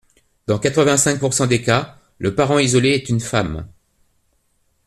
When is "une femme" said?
3.09-3.67